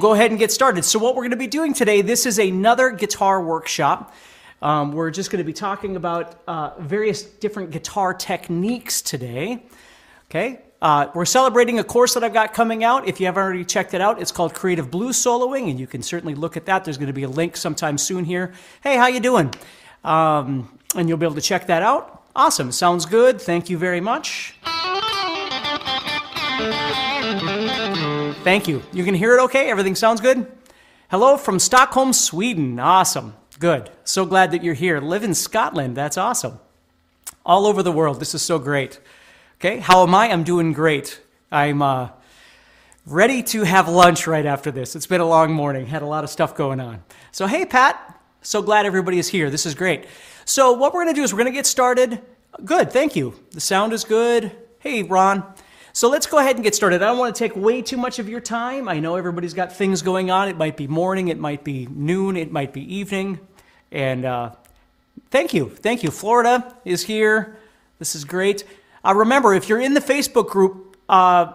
[0.00, 0.82] We'll go ahead and get started.
[0.84, 4.14] So, what we're going to be doing today, this is another guitar workshop.
[4.62, 9.62] Um, we're just going to be talking about uh, various different guitar techniques today.
[10.30, 13.08] Okay, uh, we're celebrating a course that I've got coming out.
[13.08, 16.02] If you haven't already checked it out, it's called Creative Blues Soloing, and you can
[16.02, 16.84] certainly look at that.
[16.84, 18.54] There's going to be a link sometime soon here.
[18.82, 19.52] Hey, how you doing?
[20.02, 22.22] Um, and you'll be able to check that out.
[22.34, 23.38] Awesome, sounds good.
[23.38, 24.54] Thank you very much.
[27.30, 28.82] Thank you.
[28.92, 29.70] You can hear it okay?
[29.70, 30.50] Everything sounds good?
[31.10, 32.80] Hello from Stockholm, Sweden.
[32.80, 33.36] Awesome.
[33.60, 33.90] Good.
[34.02, 35.00] So glad that you're here.
[35.00, 35.96] Live in Scotland.
[35.96, 36.58] That's awesome.
[37.46, 38.18] All over the world.
[38.18, 38.98] This is so great.
[39.58, 40.32] Okay, how am I?
[40.32, 41.20] I'm doing great.
[41.52, 42.08] I'm uh,
[43.06, 44.96] ready to have lunch right after this.
[44.96, 47.04] It's been a long morning, had a lot of stuff going on.
[47.30, 49.50] So, hey, Pat, so glad everybody is here.
[49.50, 50.06] This is great.
[50.46, 52.22] So, what we're going to do is we're going to get started.
[52.64, 53.38] Good, thank you.
[53.52, 54.50] The sound is good.
[54.80, 55.44] Hey, Ron.
[55.92, 57.02] So let's go ahead and get started.
[57.02, 58.88] I don't want to take way too much of your time.
[58.88, 60.48] I know everybody's got things going on.
[60.48, 63.40] It might be morning, it might be noon, it might be evening.
[63.90, 64.52] And uh,
[65.30, 65.68] thank you.
[65.68, 66.10] Thank you.
[66.10, 67.56] Florida is here.
[67.98, 68.64] This is great.
[69.04, 71.54] Uh, remember, if you're in the Facebook group, uh,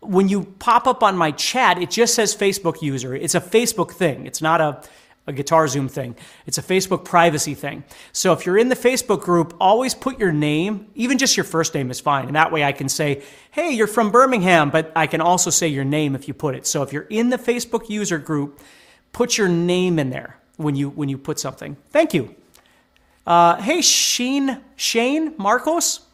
[0.00, 3.14] when you pop up on my chat, it just says Facebook user.
[3.14, 4.26] It's a Facebook thing.
[4.26, 4.82] It's not a
[5.26, 6.16] a Guitar Zoom thing.
[6.46, 7.84] It's a Facebook privacy thing.
[8.12, 11.74] So if you're in the Facebook group, always put your name, even just your first
[11.74, 12.26] name is fine.
[12.26, 15.66] And that way I can say, hey, you're from Birmingham, but I can also say
[15.68, 16.66] your name if you put it.
[16.66, 18.60] So if you're in the Facebook user group,
[19.12, 21.76] put your name in there when you when you put something.
[21.90, 22.34] Thank you.
[23.26, 26.05] Uh, hey, Shane, Shane, Marcos.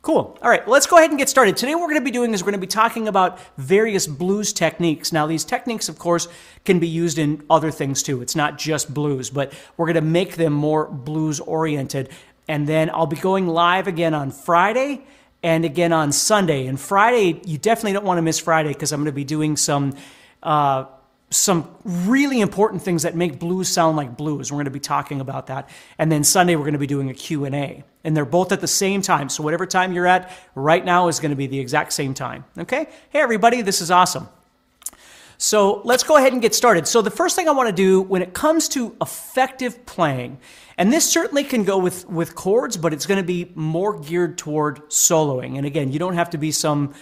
[0.00, 0.38] Cool.
[0.40, 1.56] All right, let's go ahead and get started.
[1.56, 4.06] Today, what we're going to be doing is we're going to be talking about various
[4.06, 5.12] blues techniques.
[5.12, 6.28] Now, these techniques, of course,
[6.64, 8.22] can be used in other things too.
[8.22, 12.10] It's not just blues, but we're going to make them more blues oriented.
[12.46, 15.04] And then I'll be going live again on Friday
[15.42, 16.66] and again on Sunday.
[16.66, 19.56] And Friday, you definitely don't want to miss Friday because I'm going to be doing
[19.56, 19.94] some.
[20.42, 20.84] Uh,
[21.30, 24.50] some really important things that make blues sound like blues.
[24.50, 25.68] We're going to be talking about that.
[25.98, 27.84] And then Sunday we're going to be doing a Q&A.
[28.02, 29.28] And they're both at the same time.
[29.28, 32.44] So whatever time you're at right now is going to be the exact same time.
[32.56, 32.88] Okay?
[33.10, 34.28] Hey everybody, this is awesome.
[35.36, 36.88] So let's go ahead and get started.
[36.88, 40.38] So the first thing I want to do when it comes to effective playing,
[40.78, 44.38] and this certainly can go with, with chords, but it's going to be more geared
[44.38, 45.56] toward soloing.
[45.56, 46.94] And again, you don't have to be some,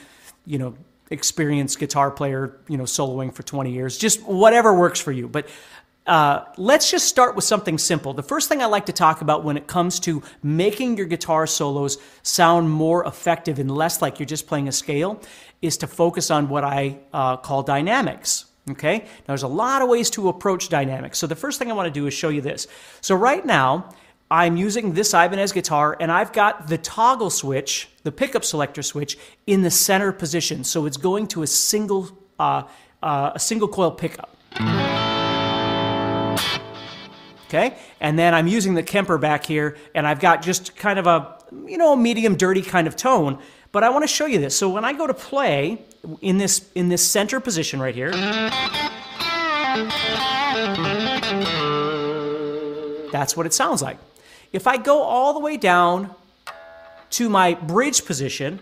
[0.44, 0.74] you know,
[1.10, 5.28] experienced guitar player, you know, soloing for 20 years, just whatever works for you.
[5.28, 5.48] But
[6.06, 8.12] uh, let's just start with something simple.
[8.12, 11.46] The first thing I like to talk about when it comes to making your guitar
[11.46, 15.20] solos sound more effective and less like you're just playing a scale
[15.62, 18.44] is to focus on what I uh, call dynamics.
[18.70, 18.98] Okay?
[18.98, 21.18] Now, there's a lot of ways to approach dynamics.
[21.18, 22.66] So, the first thing I want to do is show you this.
[23.00, 23.90] So, right now,
[24.30, 29.16] I'm using this Ibanez guitar and I've got the toggle switch, the pickup selector switch,
[29.46, 30.64] in the center position.
[30.64, 32.64] So it's going to a single, uh,
[33.02, 34.36] uh, a single coil pickup.
[37.46, 41.06] Okay, and then I'm using the Kemper back here and I've got just kind of
[41.06, 43.38] a, you know, medium dirty kind of tone.
[43.70, 44.58] But I want to show you this.
[44.58, 45.82] So when I go to play
[46.20, 48.10] in this, in this center position right here,
[53.12, 53.98] that's what it sounds like.
[54.56, 56.14] If I go all the way down
[57.10, 58.58] to my bridge position,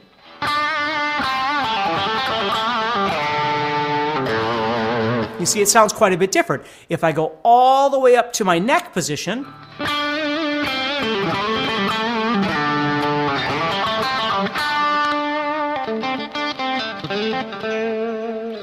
[5.39, 6.65] you see it sounds quite a bit different.
[6.89, 9.47] If I go all the way up to my neck position,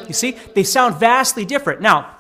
[0.05, 1.79] you see, they sound vastly different.
[1.79, 2.13] Now,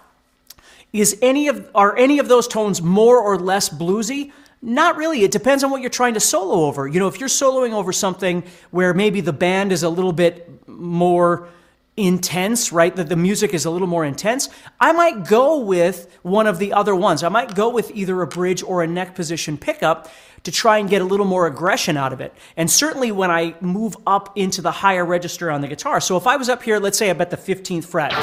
[0.93, 4.31] is any of are any of those tones more or less bluesy?
[4.61, 5.23] Not really.
[5.23, 6.87] It depends on what you're trying to solo over.
[6.87, 10.67] You know, if you're soloing over something where maybe the band is a little bit
[10.67, 11.49] more
[11.97, 12.95] intense, right?
[12.95, 14.49] That the music is a little more intense,
[14.79, 17.23] I might go with one of the other ones.
[17.23, 20.09] I might go with either a bridge or a neck position pickup
[20.43, 22.33] to try and get a little more aggression out of it.
[22.55, 25.99] And certainly when I move up into the higher register on the guitar.
[25.99, 28.13] So if I was up here, let's say I'm at the 15th fret,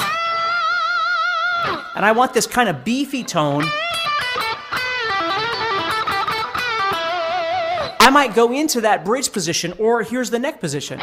[1.94, 3.64] and I want this kind of beefy tone.
[8.08, 10.98] I might go into that bridge position, or here's the neck position.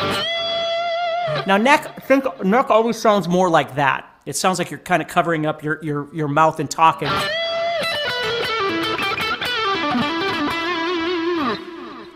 [1.46, 4.10] Now, neck, think neck always sounds more like that.
[4.26, 7.10] It sounds like you're kind of covering up your, your, your mouth and talking.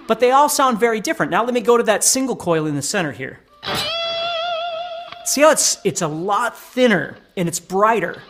[0.07, 1.31] But they all sound very different.
[1.31, 3.41] Now let me go to that single coil in the center here.
[5.23, 8.23] See how it's it's a lot thinner and it's brighter.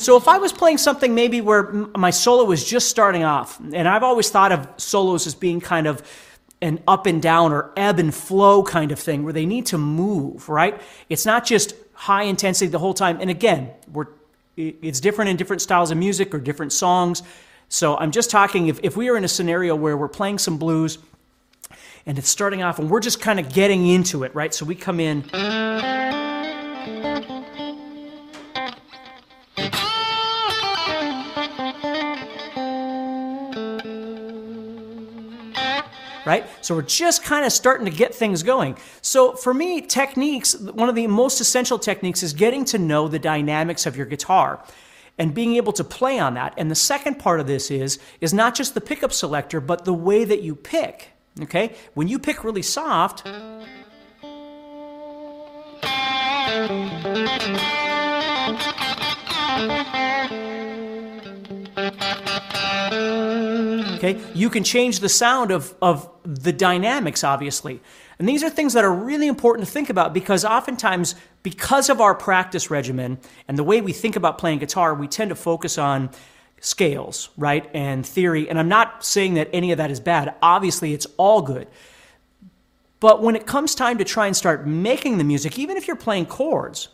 [0.00, 3.86] So if I was playing something maybe where my solo was just starting off, and
[3.86, 6.02] I've always thought of solos as being kind of
[6.62, 9.78] an up and down or ebb and flow kind of thing where they need to
[9.78, 10.80] move, right?
[11.10, 13.18] It's not just high intensity the whole time.
[13.20, 14.06] And again, we're
[14.56, 17.22] it's different in different styles of music or different songs.
[17.68, 20.58] So I'm just talking if, if we are in a scenario where we're playing some
[20.58, 20.98] blues
[22.04, 24.52] and it's starting off and we're just kind of getting into it, right?
[24.52, 25.24] So we come in.
[36.70, 38.78] So we're just kind of starting to get things going.
[39.02, 43.18] So for me, techniques, one of the most essential techniques is getting to know the
[43.18, 44.64] dynamics of your guitar
[45.18, 46.54] and being able to play on that.
[46.56, 49.92] And the second part of this is is not just the pickup selector, but the
[49.92, 51.08] way that you pick.
[51.42, 51.74] Okay?
[51.94, 53.26] When you pick really soft,
[62.90, 67.80] Okay, you can change the sound of, of the dynamics, obviously.
[68.18, 72.00] And these are things that are really important to think about because oftentimes, because of
[72.00, 75.78] our practice regimen and the way we think about playing guitar, we tend to focus
[75.78, 76.10] on
[76.60, 77.68] scales, right?
[77.72, 78.48] And theory.
[78.48, 80.34] And I'm not saying that any of that is bad.
[80.42, 81.68] Obviously, it's all good.
[83.00, 85.96] But when it comes time to try and start making the music, even if you're
[85.96, 86.88] playing chords,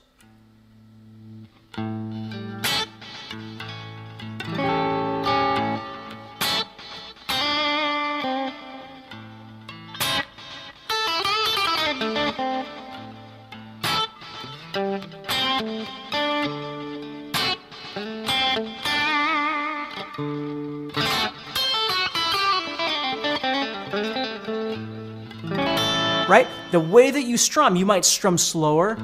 [26.28, 26.48] right?
[26.72, 28.96] The way that you strum, you might strum slower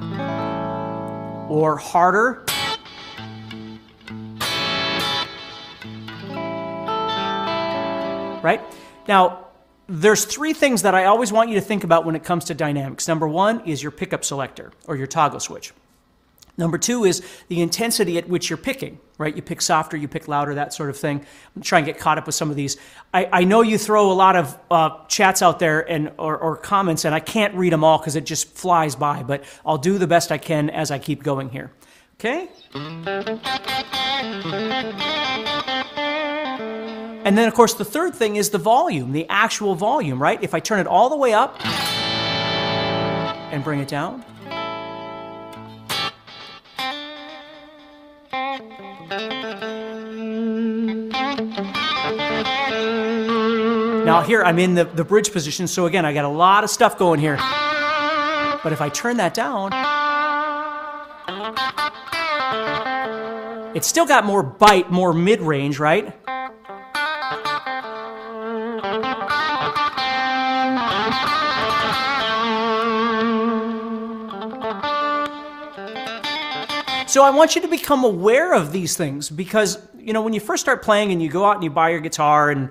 [1.49, 2.45] or harder.
[8.43, 8.61] Right?
[9.07, 9.47] Now,
[9.89, 12.55] there's three things that I always want you to think about when it comes to
[12.55, 13.07] dynamics.
[13.07, 15.73] Number one is your pickup selector or your toggle switch.
[16.57, 19.35] Number two is the intensity at which you're picking, right?
[19.35, 21.25] You pick softer, you pick louder, that sort of thing.
[21.55, 22.77] I'm trying to get caught up with some of these.
[23.15, 26.57] I, I know you throw a lot of uh, chats out there and or, or,
[26.57, 29.23] comments, and I can't read them all because it just flies by.
[29.23, 31.71] But I'll do the best I can as I keep going here.
[32.19, 32.49] Okay.
[37.25, 40.43] And then, of course, the third thing is the volume, the actual volume, right?
[40.43, 41.65] If I turn it all the way up
[43.53, 44.25] and bring it down.
[54.05, 56.71] Now here I'm in the, the bridge position, so again, I got a lot of
[56.71, 57.37] stuff going here.
[57.37, 59.73] But if I turn that down,
[63.77, 66.15] it's still got more bite, more mid-range, right?
[77.13, 80.41] So I want you to become aware of these things because, you know, when you
[80.41, 82.71] first start playing and you go out and you buy your guitar and,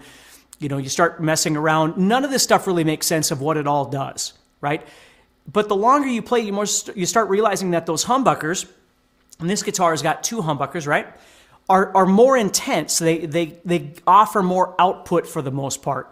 [0.58, 3.56] you know, you start messing around, none of this stuff really makes sense of what
[3.56, 4.82] it all does, right?
[5.46, 8.68] But the longer you play, you, more, you start realizing that those humbuckers,
[9.40, 11.06] and this guitar has got two humbuckers, right?
[11.70, 12.98] Are, are more intense.
[12.98, 16.12] They, they, they offer more output for the most part.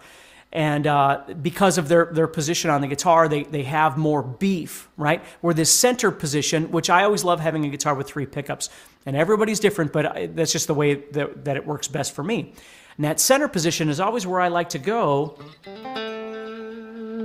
[0.52, 4.90] And uh, because of their, their position on the guitar, they, they have more beef,
[4.98, 5.24] right?
[5.42, 8.70] Where this center position, which I always love having a guitar with three pickups,
[9.06, 12.24] and everybody's different, but I, that's just the way that, that it works best for
[12.24, 12.54] me.
[12.98, 15.38] And that center position is always where I like to go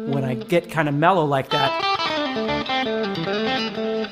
[0.06, 1.94] when I get kind of mellow like that.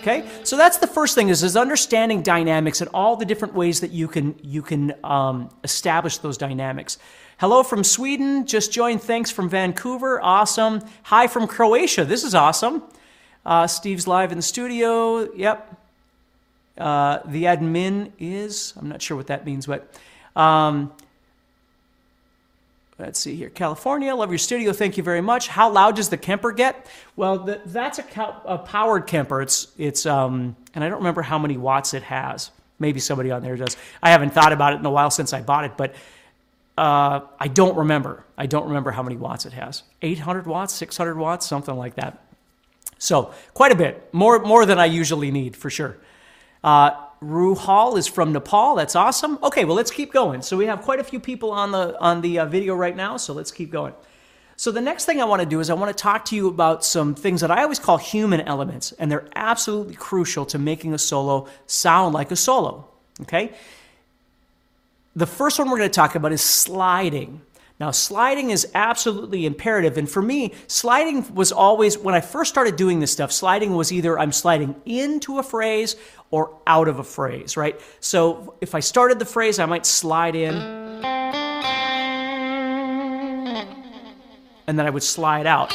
[0.00, 3.80] Okay, so that's the first thing is, is understanding dynamics and all the different ways
[3.80, 6.98] that you can you can um, establish those dynamics.
[7.42, 8.46] Hello from Sweden.
[8.46, 9.02] Just joined.
[9.02, 10.22] Thanks from Vancouver.
[10.22, 10.80] Awesome.
[11.02, 12.04] Hi from Croatia.
[12.04, 12.84] This is awesome.
[13.44, 15.28] Uh, Steve's live in the studio.
[15.34, 15.76] Yep.
[16.78, 19.92] Uh, the admin is, I'm not sure what that means, but
[20.36, 20.92] um,
[22.96, 23.50] let's see here.
[23.50, 24.72] California, love your studio.
[24.72, 25.48] Thank you very much.
[25.48, 26.86] How loud does the Kemper get?
[27.16, 28.04] Well, the, that's a,
[28.44, 29.42] a, powered Kemper.
[29.42, 32.52] It's, it's um, and I don't remember how many watts it has.
[32.78, 33.76] Maybe somebody on there does.
[34.00, 35.96] I haven't thought about it in a while since I bought it, but
[36.76, 38.24] uh, I don't remember.
[38.36, 39.82] I don't remember how many watts it has.
[40.00, 42.24] 800 watts, 600 watts, something like that.
[42.98, 45.98] So quite a bit, more more than I usually need for sure.
[46.62, 48.76] Uh, Ruhal is from Nepal.
[48.76, 49.38] That's awesome.
[49.42, 50.42] Okay, well let's keep going.
[50.42, 53.16] So we have quite a few people on the on the uh, video right now.
[53.16, 53.94] So let's keep going.
[54.56, 56.46] So the next thing I want to do is I want to talk to you
[56.46, 60.94] about some things that I always call human elements, and they're absolutely crucial to making
[60.94, 62.88] a solo sound like a solo.
[63.22, 63.52] Okay.
[65.14, 67.42] The first one we're going to talk about is sliding.
[67.78, 69.98] Now, sliding is absolutely imperative.
[69.98, 73.92] And for me, sliding was always, when I first started doing this stuff, sliding was
[73.92, 75.96] either I'm sliding into a phrase
[76.30, 77.78] or out of a phrase, right?
[78.00, 80.54] So if I started the phrase, I might slide in.
[84.66, 85.72] And then I would slide out.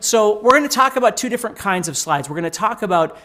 [0.00, 2.30] So we're going to talk about two different kinds of slides.
[2.30, 3.18] We're going to talk about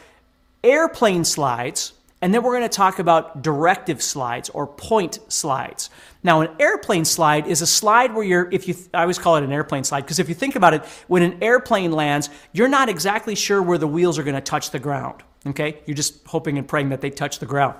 [0.64, 1.94] airplane slides
[2.26, 5.92] and then we're going to talk about directive slides or point slides.
[6.24, 9.44] Now, an airplane slide is a slide where you're, if you, I always call it
[9.44, 12.90] an airplane slide, because if you think about it, when an airplane lands, you're not
[12.90, 15.22] exactly sure where the wheels are going to touch the ground.
[15.46, 15.78] Okay?
[15.86, 17.76] You're just hoping and praying that they touch the ground.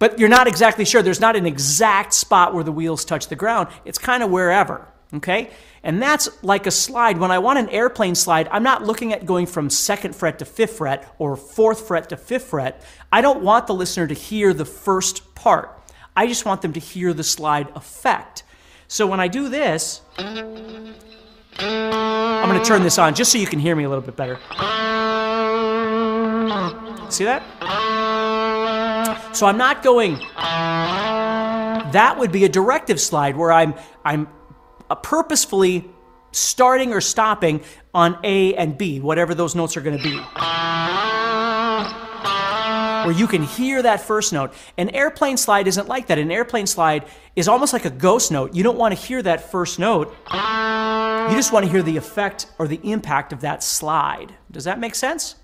[0.00, 1.00] But you're not exactly sure.
[1.00, 3.68] There's not an exact spot where the wheels touch the ground.
[3.84, 4.88] It's kind of wherever.
[5.12, 5.50] Okay?
[5.82, 7.18] And that's like a slide.
[7.18, 10.44] When I want an airplane slide, I'm not looking at going from second fret to
[10.44, 12.82] fifth fret or fourth fret to fifth fret.
[13.12, 15.78] I don't want the listener to hear the first part.
[16.16, 18.44] I just want them to hear the slide effect.
[18.88, 20.94] So when I do this, I'm
[22.48, 24.38] going to turn this on just so you can hear me a little bit better.
[27.10, 27.42] See that?
[29.32, 30.18] So I'm not going.
[31.92, 34.28] That would be a directive slide where I'm I'm
[34.90, 35.88] uh, purposefully
[36.32, 37.62] starting or stopping
[37.92, 40.16] on A and B, whatever those notes are going to be.
[43.04, 44.54] Where you can hear that first note.
[44.78, 46.18] An airplane slide isn't like that.
[46.18, 47.04] An airplane slide
[47.36, 48.54] is almost like a ghost note.
[48.54, 50.14] You don't want to hear that first note.
[50.32, 54.34] You just want to hear the effect or the impact of that slide.
[54.50, 55.36] Does that make sense?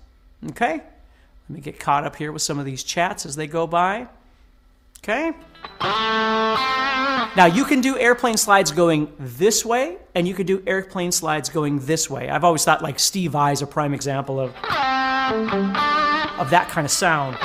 [0.49, 0.73] Okay.
[0.73, 4.07] Let me get caught up here with some of these chats as they go by.
[5.03, 5.33] Okay.
[5.81, 11.49] Now you can do airplane slides going this way, and you can do airplane slides
[11.49, 12.29] going this way.
[12.29, 14.49] I've always thought like Steve Vai is a prime example of
[16.39, 17.37] of that kind of sound,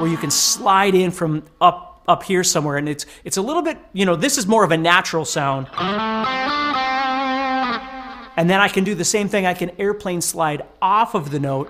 [0.00, 3.62] where you can slide in from up up here somewhere, and it's it's a little
[3.62, 5.68] bit you know this is more of a natural sound.
[8.34, 9.44] And then I can do the same thing.
[9.46, 11.68] I can airplane slide off of the note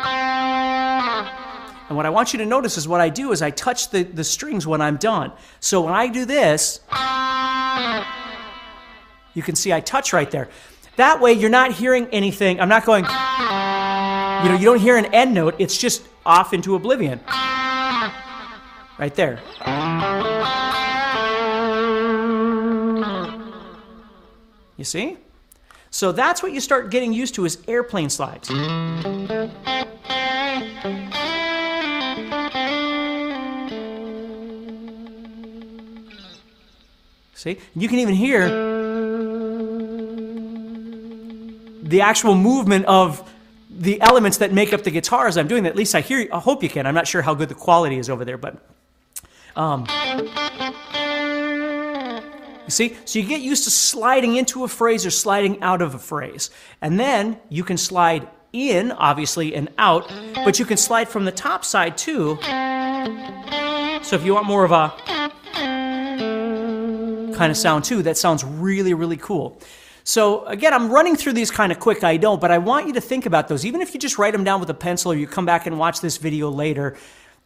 [1.89, 4.03] and what I want you to notice is what I do is I touch the,
[4.03, 5.33] the strings when I'm done.
[5.61, 6.81] So when I do this,
[9.35, 10.49] you can see I touch right there.
[10.97, 12.61] That way you're not hearing anything.
[12.61, 15.57] I'm not going, you know, you don't hear an end note.
[15.59, 17.21] It's just off into oblivion.
[18.99, 19.41] Right there.
[24.77, 25.17] You see?
[25.91, 28.51] So that's what you start getting used to is airplane slides.
[37.43, 37.59] See?
[37.75, 38.47] You can even hear
[41.83, 43.29] the actual movement of
[43.69, 45.71] the elements that make up the guitar as I'm doing that.
[45.71, 46.29] At least I hear.
[46.33, 46.87] I hope you can.
[46.87, 48.59] I'm not sure how good the quality is over there, but
[49.57, 49.87] um,
[52.65, 52.97] you see.
[53.07, 56.49] So you get used to sliding into a phrase or sliding out of a phrase,
[56.81, 60.09] and then you can slide in, obviously, and out.
[60.37, 62.39] But you can slide from the top side too.
[64.05, 64.95] So if you want more of a
[67.43, 68.05] kind of sound too.
[68.05, 69.61] That sounds really, really cool.
[70.05, 72.93] So again, I'm running through these kind of quick, I know, but I want you
[72.93, 73.67] to think about those.
[73.67, 75.77] Even if you just write them down with a pencil or you come back and
[75.77, 76.97] watch this video later,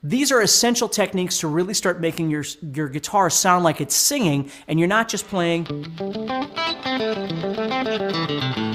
[0.03, 4.51] these are essential techniques to really start making your, your guitar sound like it's singing
[4.69, 5.65] and you're not just playing.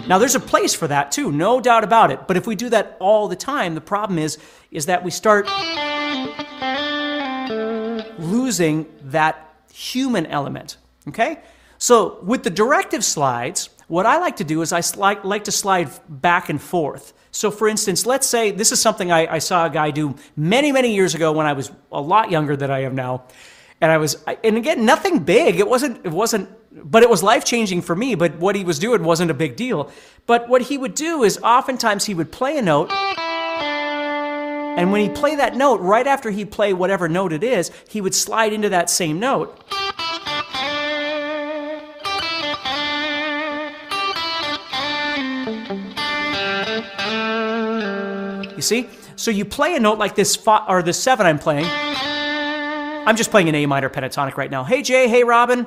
[0.08, 2.28] Now there's a place for that too, no doubt about it.
[2.28, 4.40] But if we do that all the time, the problem is
[4.72, 5.48] is that we start
[8.18, 10.78] losing that human element.
[11.08, 11.40] Okay?
[11.78, 15.52] So with the directive slides, what I like to do is I slide, like to
[15.52, 17.14] slide back and forth.
[17.32, 20.72] So for instance, let's say this is something I, I, saw a guy do many,
[20.72, 23.24] many years ago when I was a lot younger than I am now.
[23.80, 25.60] And I was, and again, nothing big.
[25.60, 28.14] It wasn't, it wasn't, but it was life changing for me.
[28.16, 29.90] But what he was doing wasn't a big deal.
[30.28, 32.92] But what he would do is oftentimes he would play a note.
[34.78, 38.02] And when he play that note, right after he'd play whatever note it is, he
[38.02, 39.58] would slide into that same note.
[48.62, 48.88] You see?
[49.16, 50.38] So you play a note like this,
[50.68, 54.64] or the seven I'm playing, I'm just playing an A minor pentatonic right now.
[54.64, 55.66] Hey Jay, hey Robin.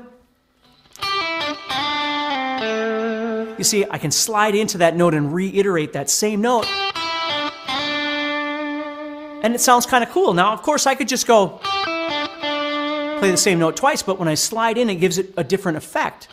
[3.58, 6.66] You see, I can slide into that note and reiterate that same note.
[9.42, 10.32] And it sounds kind of cool.
[10.32, 11.58] Now, of course, I could just go
[13.18, 15.78] play the same note twice, but when I slide in, it gives it a different
[15.78, 16.28] effect.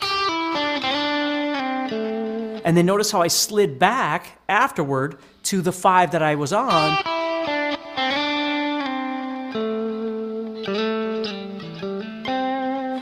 [2.64, 6.98] And then notice how I slid back afterward to the five that I was on.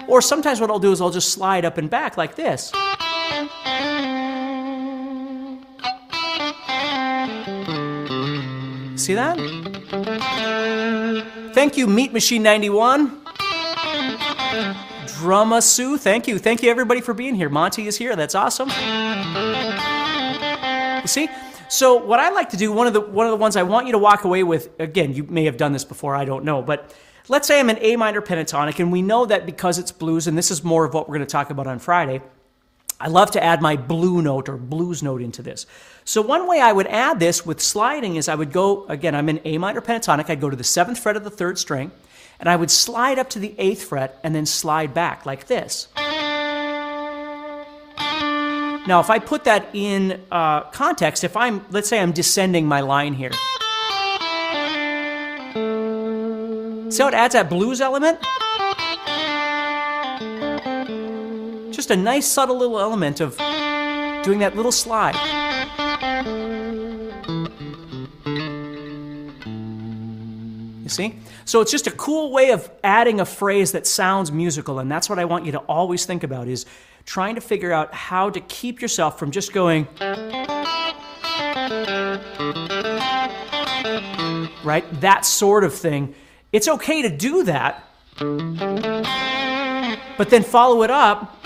[0.09, 2.73] Or sometimes what I'll do is I'll just slide up and back like this.
[9.01, 9.39] See that?
[11.55, 13.19] Thank you, Meat Machine 91.
[15.19, 16.39] Drama Sue, thank you.
[16.39, 17.49] Thank you, everybody, for being here.
[17.49, 18.17] Monty is here.
[18.17, 18.69] That's awesome.
[21.03, 21.29] You see?
[21.71, 23.87] So what I like to do, one of the one of the ones I want
[23.87, 26.62] you to walk away with, again, you may have done this before, I don't know,
[26.62, 26.93] but
[27.29, 30.37] let's say I'm an A minor pentatonic, and we know that because it's blues, and
[30.37, 32.23] this is more of what we're going to talk about on Friday.
[32.99, 35.65] I love to add my blue note or blues note into this.
[36.05, 39.29] So one way I would add this with sliding is I would go, again, I'm
[39.29, 41.93] in A minor pentatonic, I'd go to the seventh fret of the third string,
[42.41, 45.87] and I would slide up to the eighth fret and then slide back like this.
[48.91, 52.81] Now, if I put that in uh, context, if I'm, let's say I'm descending my
[52.81, 53.31] line here.
[56.91, 58.21] See how it adds that blues element?
[61.73, 63.37] Just a nice subtle little element of
[64.25, 65.15] doing that little slide.
[70.83, 71.15] You see?
[71.45, 75.09] So it's just a cool way of adding a phrase that sounds musical, and that's
[75.09, 76.67] what I want you to always think about is
[77.04, 79.87] trying to figure out how to keep yourself from just going
[84.64, 85.00] right?
[85.00, 86.14] That sort of thing.
[86.52, 87.85] It's okay to do that,
[90.19, 91.37] but then follow it up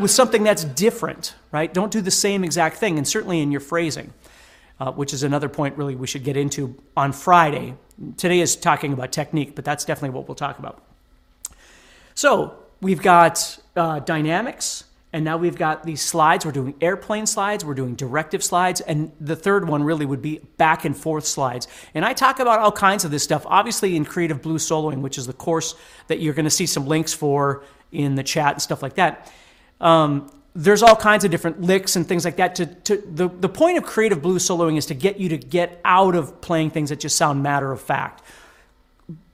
[0.00, 1.72] with something that's different, right?
[1.72, 4.12] Don't do the same exact thing, and certainly in your phrasing,
[4.80, 7.74] uh, which is another point really we should get into on Friday.
[8.16, 10.82] Today is talking about technique, but that's definitely what we'll talk about.
[12.14, 16.46] So we've got uh, dynamics, and now we've got these slides.
[16.46, 20.38] We're doing airplane slides, we're doing directive slides, and the third one really would be
[20.56, 21.66] back and forth slides.
[21.92, 25.18] And I talk about all kinds of this stuff, obviously in Creative Blues Soloing, which
[25.18, 25.74] is the course
[26.06, 29.32] that you're going to see some links for in the chat and stuff like that.
[29.80, 32.54] Um, there's all kinds of different licks and things like that.
[32.56, 35.80] To, to the, the point of creative blues soloing is to get you to get
[35.84, 38.22] out of playing things that just sound matter of fact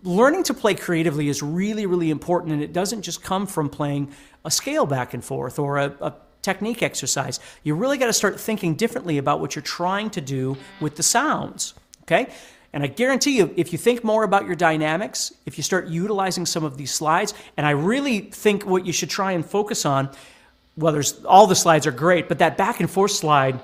[0.03, 4.13] learning to play creatively is really, really important, and it doesn't just come from playing
[4.45, 7.41] a scale back and forth or a, a technique exercise.
[7.63, 11.03] You really got to start thinking differently about what you're trying to do with the
[11.03, 11.75] sounds.
[12.03, 12.33] Okay?
[12.73, 16.47] And I guarantee you, if you think more about your dynamics, if you start utilizing
[16.47, 20.11] some of these slides, and I really think what you should try and focus on,
[20.77, 23.61] well, there's all the slides are great, but that back and forth slide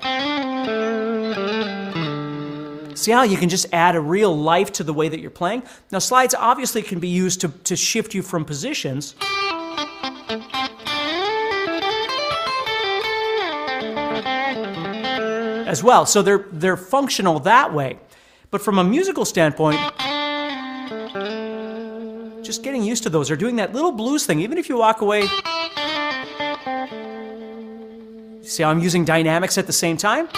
[2.97, 5.61] See how you can just add a real life to the way that you're playing?
[5.91, 9.13] Now, slides obviously can be used to, to shift you from positions.
[15.67, 16.07] As well.
[16.07, 17.99] So they're, they're functional that way.
[18.49, 19.77] But from a musical standpoint,
[22.43, 25.01] just getting used to those or doing that little blues thing, even if you walk
[25.01, 25.27] away.
[28.41, 30.29] See how I'm using dynamics at the same time?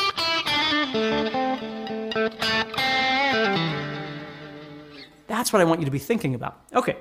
[5.39, 6.59] That's what I want you to be thinking about.
[6.75, 6.97] Okay.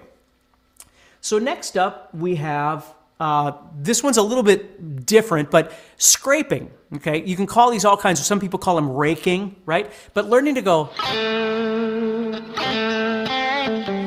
[1.20, 6.70] So next up, we have uh, this one's a little bit different, but scraping.
[6.94, 8.24] Okay, you can call these all kinds.
[8.24, 9.90] Some people call them raking, right?
[10.14, 10.90] But learning to go.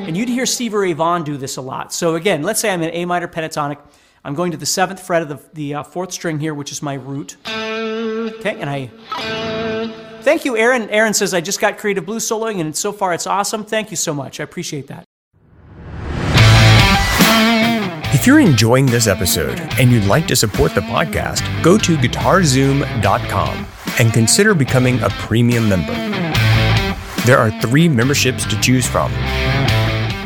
[0.06, 1.92] And you'd hear Stevie Ray Vaughan do this a lot.
[1.92, 3.76] So again, let's say I'm in A minor pentatonic.
[4.24, 6.80] I'm going to the seventh fret of the, the uh, fourth string here, which is
[6.80, 7.36] my root.
[7.46, 8.90] Okay, and I
[10.22, 10.88] Thank you, Aaron.
[10.90, 13.64] Aaron says, I just got Creative Blues soloing, and so far it's awesome.
[13.64, 14.40] Thank you so much.
[14.40, 15.04] I appreciate that.
[18.14, 23.66] If you're enjoying this episode and you'd like to support the podcast, go to guitarzoom.com
[23.98, 25.92] and consider becoming a premium member.
[27.26, 29.10] There are three memberships to choose from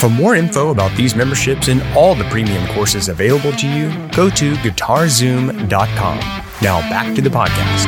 [0.00, 4.30] For more info about these memberships and all the premium courses available to you, go
[4.30, 6.18] to guitarzoom.com.
[6.62, 7.86] Now back to the podcast.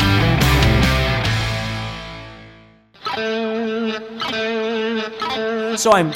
[5.78, 6.12] So I'm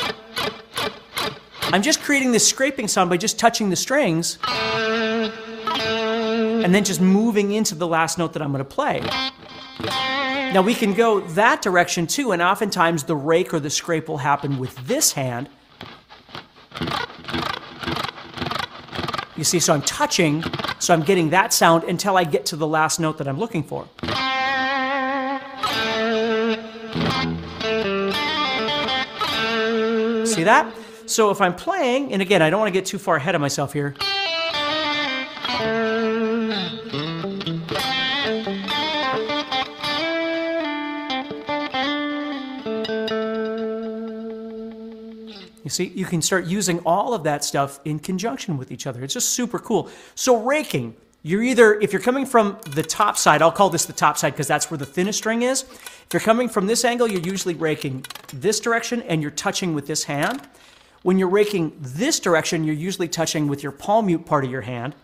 [1.73, 5.33] I'm just creating this scraping sound by just touching the strings and
[6.75, 9.01] then just moving into the last note that I'm going to play.
[10.53, 14.19] Now we can go that direction too, and oftentimes the rake or the scrape will
[14.19, 15.49] happen with this hand.
[19.37, 20.43] You see, so I'm touching,
[20.79, 23.63] so I'm getting that sound until I get to the last note that I'm looking
[23.63, 23.87] for.
[30.27, 30.73] See that?
[31.07, 33.41] So if I'm playing, and again, I don't want to get too far ahead of
[33.41, 33.95] myself here.
[45.77, 49.05] See, you can start using all of that stuff in conjunction with each other.
[49.05, 49.89] It's just super cool.
[50.15, 53.93] So, raking, you're either, if you're coming from the top side, I'll call this the
[53.93, 55.63] top side because that's where the thinnest string is.
[55.63, 59.87] If you're coming from this angle, you're usually raking this direction and you're touching with
[59.87, 60.41] this hand.
[61.03, 64.63] When you're raking this direction, you're usually touching with your palm mute part of your
[64.63, 64.95] hand.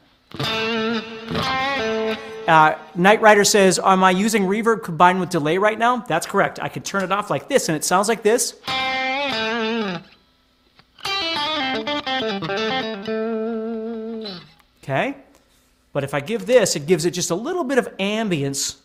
[2.48, 5.98] Uh, Night Rider says, Am I using reverb combined with delay right now?
[5.98, 6.58] That's correct.
[6.60, 8.60] I could turn it off like this and it sounds like this.
[14.82, 15.16] Okay?
[15.92, 18.76] But if I give this, it gives it just a little bit of ambience.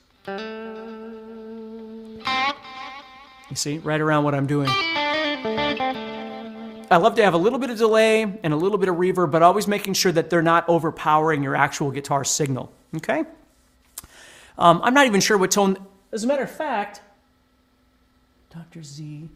[3.50, 4.70] You see, right around what I'm doing.
[6.90, 9.32] I love to have a little bit of delay and a little bit of reverb,
[9.32, 12.72] but always making sure that they're not overpowering your actual guitar signal.
[12.96, 13.24] Okay?
[14.58, 15.78] Um, I'm not even sure what tone.
[16.12, 17.02] As a matter of fact,
[18.50, 18.84] Dr.
[18.84, 19.30] Z.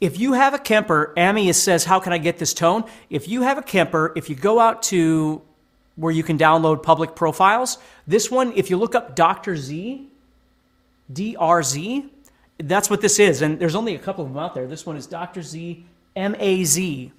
[0.00, 2.84] If you have a Kemper, Amy says, How can I get this tone?
[3.10, 5.42] If you have a Kemper, if you go out to
[5.96, 9.56] where you can download public profiles, this one, if you look up Dr.
[9.56, 10.08] Z,
[12.58, 13.42] that's what this is.
[13.42, 14.66] And there's only a couple of them out there.
[14.66, 15.42] This one is Dr.
[15.42, 15.84] Z
[16.16, 17.12] M A Z.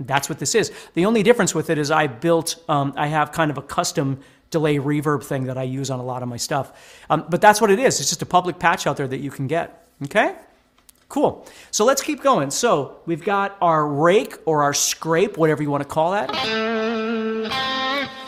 [0.00, 0.72] That's what this is.
[0.94, 4.20] The only difference with it is I built, um, I have kind of a custom
[4.50, 7.00] delay reverb thing that I use on a lot of my stuff.
[7.10, 8.00] Um, but that's what it is.
[8.00, 9.86] It's just a public patch out there that you can get.
[10.04, 10.34] Okay?
[11.08, 11.46] Cool.
[11.70, 12.50] So let's keep going.
[12.50, 16.83] So we've got our rake or our scrape, whatever you want to call that.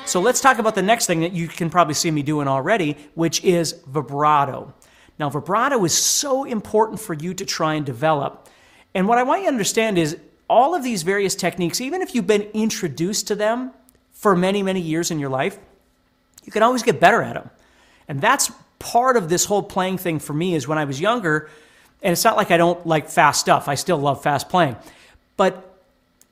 [0.06, 2.96] So let's talk about the next thing that you can probably see me doing already,
[3.14, 4.72] which is vibrato.
[5.18, 8.48] Now, vibrato is so important for you to try and develop.
[8.94, 10.16] And what I want you to understand is
[10.48, 13.72] all of these various techniques, even if you've been introduced to them
[14.12, 15.58] for many, many years in your life,
[16.44, 17.50] you can always get better at them.
[18.06, 21.50] And that's part of this whole playing thing for me is when I was younger,
[22.00, 23.68] and it's not like I don't like fast stuff.
[23.68, 24.76] I still love fast playing.
[25.36, 25.76] But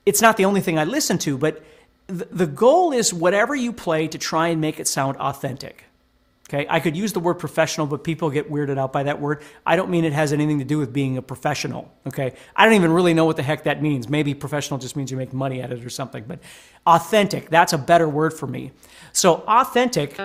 [0.06, 1.62] it's not the only thing I listen to, but
[2.06, 5.84] the goal is whatever you play to try and make it sound authentic.
[6.48, 9.42] Okay, I could use the word professional, but people get weirded out by that word.
[9.64, 11.90] I don't mean it has anything to do with being a professional.
[12.06, 14.10] Okay, I don't even really know what the heck that means.
[14.10, 16.40] Maybe professional just means you make money at it or something, but
[16.86, 18.72] authentic, that's a better word for me.
[19.12, 20.18] So, authentic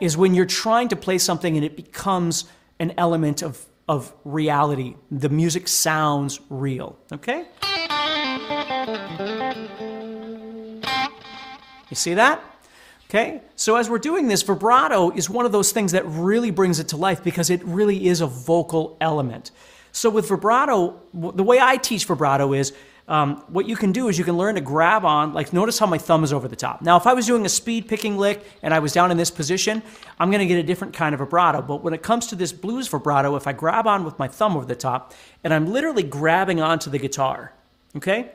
[0.00, 2.44] is when you're trying to play something and it becomes
[2.78, 4.94] an element of, of reality.
[5.10, 6.98] The music sounds real.
[7.12, 7.46] Okay?
[11.90, 12.42] You see that?
[13.08, 13.40] Okay?
[13.56, 16.88] So as we're doing this, vibrato is one of those things that really brings it
[16.88, 19.50] to life because it really is a vocal element.
[19.92, 22.74] So with vibrato, the way I teach vibrato is
[23.08, 25.86] um, what you can do is you can learn to grab on, like notice how
[25.86, 26.82] my thumb is over the top.
[26.82, 29.30] Now, if I was doing a speed picking lick and I was down in this
[29.30, 29.82] position,
[30.20, 31.62] I'm to get a different kind of vibrato.
[31.62, 34.56] But when it comes to this blues vibrato, if I grab on with my thumb
[34.56, 37.54] over the top and I'm literally grabbing onto the guitar,
[37.96, 38.30] okay?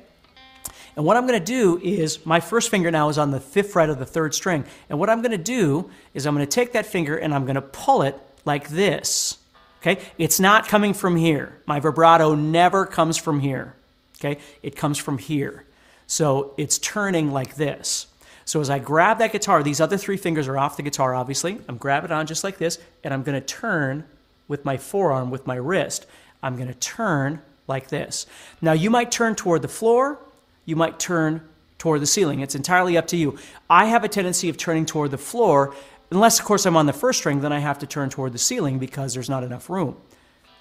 [0.96, 3.72] And what I'm going to do is my first finger now is on the fifth
[3.72, 4.66] fret of the third string.
[4.90, 7.46] And what I'm going to do is I'm going to take that finger and I'm
[7.46, 9.38] going to pull it like this.
[9.82, 10.02] Okay?
[10.18, 11.58] It's not coming from here.
[11.66, 13.74] My vibrato never comes from here.
[14.20, 14.40] Okay?
[14.62, 15.66] It comes from here.
[16.06, 18.08] So it's turning like this.
[18.46, 21.60] So as I grab that guitar, these other three fingers are off the guitar, obviously.
[21.68, 24.04] I'm grabbing it on just like this, and I'm going to turn
[24.48, 26.06] with my forearm, with my wrist.
[26.42, 28.26] I'm going to turn like this.
[28.62, 30.20] Now you might turn toward the floor,
[30.66, 31.42] you might turn
[31.78, 32.40] toward the ceiling.
[32.40, 33.38] It's entirely up to you.
[33.70, 35.76] I have a tendency of turning toward the floor,
[36.12, 38.38] unless, of course, I'm on the first string, then I have to turn toward the
[38.38, 39.98] ceiling because there's not enough room.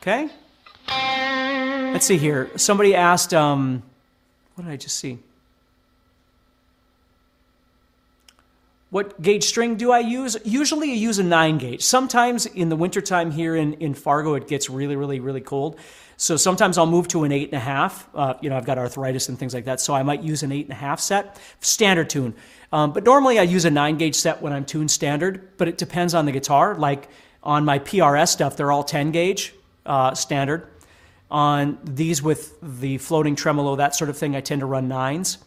[0.00, 0.28] Okay?
[0.88, 2.50] Let's see here.
[2.56, 3.82] Somebody asked, um,
[4.54, 5.18] what did I just see?
[8.90, 10.36] What gauge string do I use?
[10.44, 11.82] Usually I use a nine gauge.
[11.82, 15.78] Sometimes in the wintertime here in, in Fargo, it gets really, really, really cold.
[16.22, 18.08] So sometimes I'll move to an eight and a half.
[18.14, 19.80] Uh, you know, I've got arthritis and things like that.
[19.80, 22.34] So I might use an eight and a half set, standard tune.
[22.70, 25.78] Um, but normally I use a nine gauge set when I'm tuned standard, but it
[25.78, 26.76] depends on the guitar.
[26.76, 27.08] Like
[27.42, 29.52] on my PRS stuff, they're all 10 gauge
[29.84, 30.68] uh, standard.
[31.28, 35.38] On these with the floating tremolo, that sort of thing, I tend to run nines.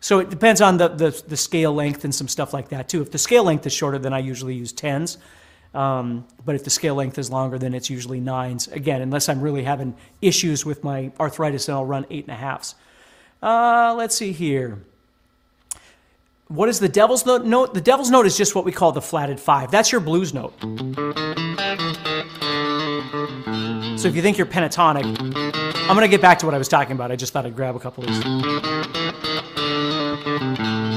[0.00, 3.00] So it depends on the, the, the, scale length and some stuff like that too.
[3.00, 5.16] If the scale length is shorter, then I usually use tens.
[5.74, 8.68] Um, but if the scale length is longer, then it's usually nines.
[8.68, 12.38] Again, unless I'm really having issues with my arthritis, then I'll run eight and a
[12.38, 12.74] halves.
[13.42, 14.80] Uh, let's see here.
[16.48, 17.74] What is the devil's note?
[17.74, 19.70] The devil's note is just what we call the flatted five.
[19.70, 20.54] That's your blues note.
[23.98, 26.68] So if you think you're pentatonic, I'm going to get back to what I was
[26.68, 27.12] talking about.
[27.12, 29.27] I just thought I'd grab a couple of these.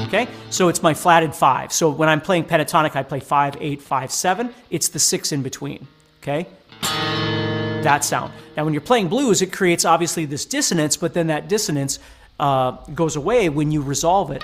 [0.08, 1.72] Okay, so it's my flatted five.
[1.72, 4.54] So when I'm playing pentatonic, I play five, eight, five, seven.
[4.70, 5.86] It's the six in between.
[6.22, 6.46] Okay,
[6.80, 8.32] that sound.
[8.56, 11.98] Now, when you're playing blues, it creates obviously this dissonance, but then that dissonance
[12.38, 14.42] uh, goes away when you resolve it.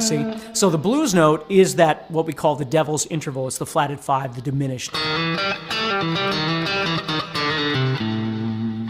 [0.00, 0.24] See?
[0.54, 3.46] So the blues note is that what we call the devil's interval.
[3.46, 4.92] It's the flatted five, the diminished.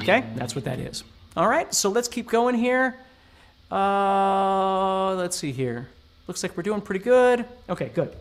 [0.08, 1.04] Okay, that's what that is.
[1.36, 2.96] All right, so let's keep going here.
[3.70, 5.88] Uh, let's see here.
[6.26, 7.44] Looks like we're doing pretty good.
[7.68, 8.16] Okay, good.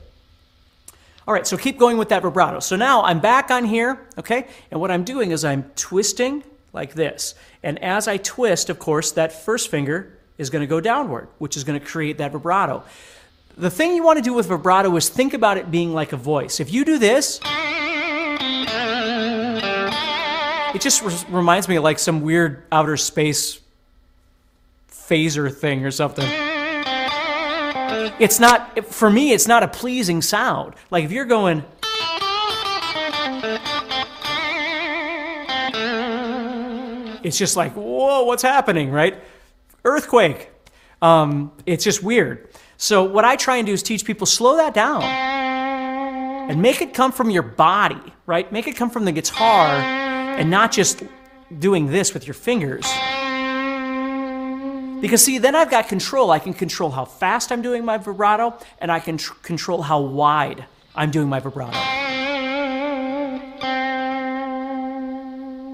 [1.25, 2.59] All right, so keep going with that vibrato.
[2.59, 4.47] So now I'm back on here, okay?
[4.69, 7.35] And what I'm doing is I'm twisting like this.
[7.63, 11.55] And as I twist, of course, that first finger is going to go downward, which
[11.55, 12.83] is going to create that vibrato.
[13.57, 16.17] The thing you want to do with vibrato is think about it being like a
[16.17, 16.59] voice.
[16.59, 17.39] If you do this,
[20.77, 23.59] it just re- reminds me of like some weird outer space
[24.91, 26.29] phaser thing or something.
[28.19, 30.75] It's not, for me, it's not a pleasing sound.
[30.91, 31.63] Like if you're going,
[37.23, 39.19] it's just like, whoa, what's happening, right?
[39.83, 40.51] earthquake.
[41.01, 42.49] Um, it's just weird.
[42.77, 46.93] So, what I try and do is teach people slow that down and make it
[46.93, 48.51] come from your body, right?
[48.51, 50.06] Make it come from the guitar
[50.37, 51.03] and not just
[51.59, 52.85] doing this with your fingers.
[55.01, 56.31] Because, see, then I've got control.
[56.31, 59.99] I can control how fast I'm doing my vibrato, and I can tr- control how
[59.99, 61.77] wide I'm doing my vibrato.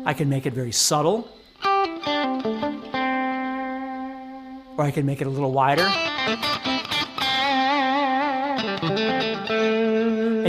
[0.05, 1.29] I can make it very subtle
[4.77, 5.89] or I can make it a little wider.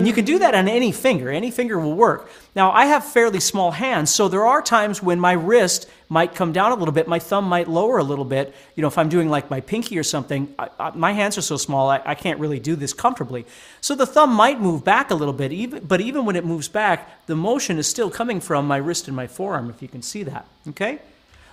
[0.04, 1.30] And you can do that on any finger.
[1.30, 2.28] Any finger will work.
[2.54, 6.52] Now, I have fairly small hands, so there are times when my wrist might come
[6.52, 8.54] down a little bit, my thumb might lower a little bit.
[8.74, 11.40] You know, if I'm doing like my pinky or something, I, I, my hands are
[11.40, 13.46] so small, I, I, can't really do this comfortably.
[13.80, 16.68] So the thumb might move back a little bit, even, but even when it moves
[16.68, 20.02] back, the motion is still coming from my wrist and my forearm, if you can
[20.02, 20.46] see that.
[20.68, 20.98] Okay?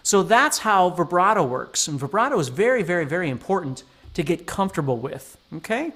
[0.03, 1.87] So that's how vibrato works.
[1.87, 3.83] And vibrato is very, very, very important
[4.15, 5.37] to get comfortable with.
[5.55, 5.93] Okay?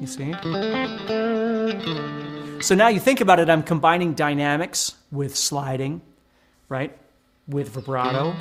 [0.00, 0.32] You see?
[2.62, 6.00] So now you think about it, I'm combining dynamics with sliding,
[6.68, 6.96] right?
[7.48, 8.32] With vibrato.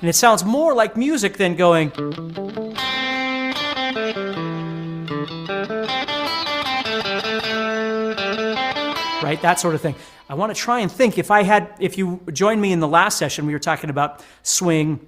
[0.00, 1.92] And it sounds more like music than going.
[9.26, 9.42] Right?
[9.42, 9.96] That sort of thing.
[10.28, 12.86] I want to try and think if I had, if you joined me in the
[12.86, 15.04] last session, we were talking about swing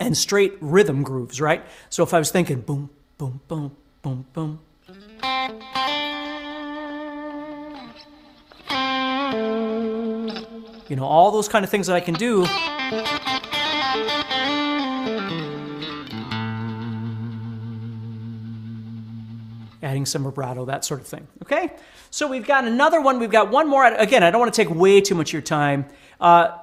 [0.00, 1.64] and straight rhythm grooves, right?
[1.88, 4.58] So if I was thinking boom, boom, boom, boom, boom.
[10.88, 12.44] You know, all those kind of things that I can do
[19.88, 21.26] adding some vibrato, that sort of thing.
[21.42, 21.70] Okay?
[22.10, 23.18] So we've got another one.
[23.18, 23.84] We've got one more.
[23.84, 25.86] Again, I don't want to take way too much of your time.
[26.20, 26.58] Uh,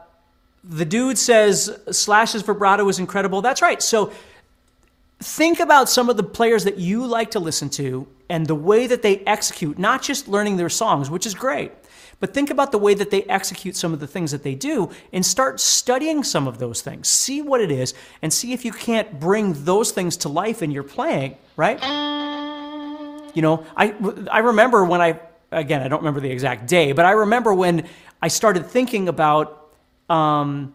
[0.63, 3.41] the dude says Slash's vibrato is incredible.
[3.41, 3.81] That's right.
[3.81, 4.11] So
[5.19, 8.87] think about some of the players that you like to listen to and the way
[8.87, 11.71] that they execute, not just learning their songs, which is great,
[12.19, 14.89] but think about the way that they execute some of the things that they do
[15.13, 17.07] and start studying some of those things.
[17.07, 20.71] See what it is and see if you can't bring those things to life in
[20.71, 21.79] your playing, right?
[23.35, 23.93] You know, I,
[24.31, 25.19] I remember when I,
[25.51, 27.87] again, I don't remember the exact day, but I remember when
[28.21, 29.71] I started thinking about
[30.09, 30.73] um,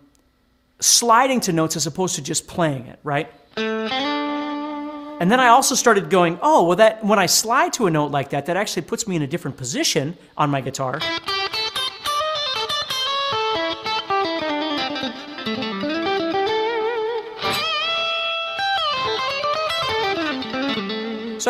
[0.78, 3.32] sliding to notes as opposed to just playing it, right?
[3.56, 8.10] And then I also started going, oh, well, that when I slide to a note
[8.10, 11.00] like that, that actually puts me in a different position on my guitar.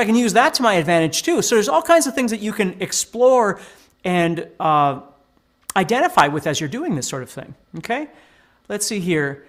[0.01, 1.43] I can use that to my advantage too.
[1.43, 3.61] So there's all kinds of things that you can explore
[4.05, 5.01] and uh,
[5.77, 7.55] identify with as you're doing this sort of thing.
[7.79, 8.09] Okay?
[8.69, 9.47] Let's see here.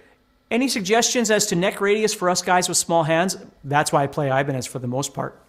[0.50, 3.38] Any suggestions as to neck radius for us guys with small hands?
[3.64, 5.40] That's why I play Ibanez for the most part.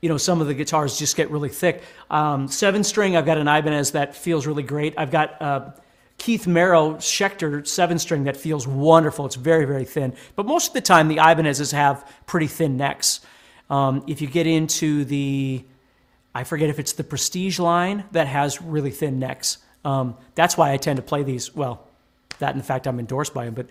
[0.00, 1.82] You know, some of the guitars just get really thick.
[2.10, 4.94] Um, seven string, I've got an Ibanez that feels really great.
[4.96, 5.70] I've got uh,
[6.18, 9.26] Keith Merrow Schecter seven string that feels wonderful.
[9.26, 10.14] It's very, very thin.
[10.36, 13.20] But most of the time, the Ibanezes have pretty thin necks.
[13.68, 15.64] Um, if you get into the,
[16.34, 19.58] I forget if it's the Prestige line that has really thin necks.
[19.84, 21.54] Um, that's why I tend to play these.
[21.54, 21.86] Well,
[22.38, 23.66] that in fact I'm endorsed by them, but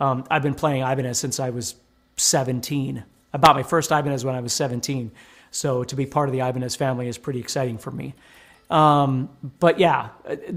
[0.00, 1.74] um, I've been playing Ibanez since I was
[2.16, 3.04] 17.
[3.32, 5.10] I bought my first Ibanez when I was 17.
[5.50, 8.14] So to be part of the Ibanez family is pretty exciting for me.
[8.70, 9.30] Um,
[9.60, 10.10] but yeah,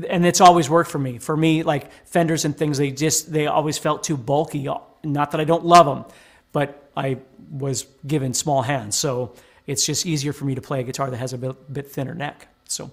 [0.10, 1.18] and it's always worked for me.
[1.18, 4.68] For me, like Fenders and things, they just they always felt too bulky.
[5.04, 6.06] Not that I don't love them,
[6.52, 7.20] but I
[7.52, 9.34] was given small hands, so
[9.68, 12.16] it's just easier for me to play a guitar that has a bit, bit thinner
[12.16, 12.48] neck.
[12.68, 12.92] So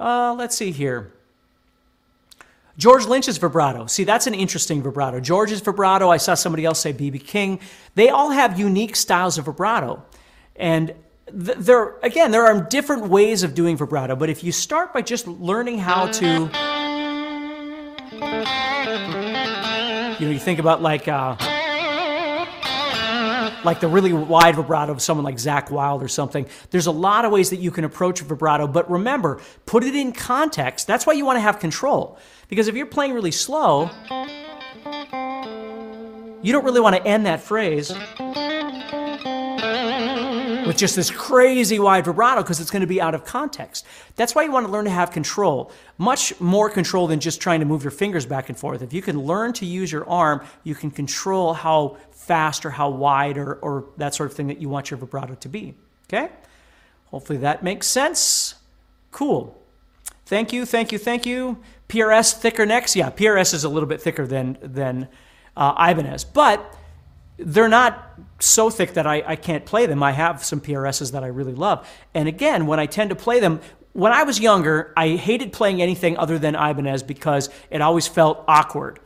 [0.00, 1.12] uh, let's see here.
[2.76, 3.86] George Lynch's vibrato.
[3.86, 5.20] See, that's an interesting vibrato.
[5.20, 7.60] George's vibrato, I saw somebody else say BB King.
[7.94, 10.02] They all have unique styles of vibrato.
[10.56, 10.92] And
[11.28, 15.02] th- there, again, there are different ways of doing vibrato, but if you start by
[15.02, 16.26] just learning how to,
[20.18, 21.36] you know, you think about like, uh,
[23.64, 26.46] like the really wide vibrato of someone like Zakk Wylde or something.
[26.70, 30.12] There's a lot of ways that you can approach vibrato, but remember, put it in
[30.12, 30.86] context.
[30.86, 32.18] That's why you want to have control.
[32.48, 33.90] Because if you're playing really slow,
[36.42, 37.92] you don't really want to end that phrase
[40.66, 43.86] with just this crazy wide vibrato because it's going to be out of context.
[44.16, 47.60] That's why you want to learn to have control, much more control than just trying
[47.60, 48.82] to move your fingers back and forth.
[48.82, 52.90] If you can learn to use your arm, you can control how fast or how
[52.90, 55.74] wide or, or that sort of thing that you want your vibrato to be.
[56.08, 56.30] Okay?
[57.06, 58.54] Hopefully that makes sense.
[59.10, 59.60] Cool.
[60.26, 61.58] Thank you, thank you, thank you.
[61.88, 62.96] PRS thicker necks?
[62.96, 65.08] Yeah, PRS is a little bit thicker than than
[65.56, 66.76] uh, Ibanez, but
[67.36, 70.02] they're not so thick that I, I can't play them.
[70.02, 71.88] I have some PRSs that I really love.
[72.14, 73.60] And again, when I tend to play them,
[73.92, 78.44] when I was younger, I hated playing anything other than Ibanez because it always felt
[78.48, 78.98] awkward.